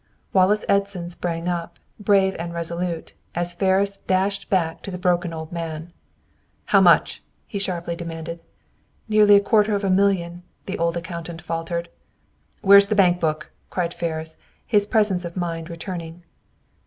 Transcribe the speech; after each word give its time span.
Wallace 0.33 0.65
Edson 0.67 1.11
sprang 1.11 1.47
up, 1.47 1.77
brave 1.99 2.35
and 2.39 2.55
resolute, 2.55 3.13
as 3.35 3.53
Ferris 3.53 3.97
dashed 3.97 4.49
back 4.49 4.81
to 4.81 4.89
the 4.89 4.97
broken 4.97 5.31
old 5.31 5.51
man. 5.51 5.93
"How 6.65 6.81
much?" 6.81 7.21
he 7.45 7.59
sharply 7.59 7.95
demanded. 7.95 8.39
"Nearly 9.07 9.35
a 9.35 9.39
quarter 9.41 9.75
of 9.75 9.83
a 9.83 9.91
million!" 9.91 10.41
the 10.65 10.79
old 10.79 10.97
accountant 10.97 11.39
faltered. 11.43 11.87
"Where's 12.61 12.87
the 12.87 12.95
bank 12.95 13.19
book?" 13.19 13.51
cried 13.69 13.93
Ferris, 13.93 14.37
his 14.65 14.87
presence 14.87 15.23
of 15.23 15.37
mind 15.37 15.69
returning. 15.69 16.23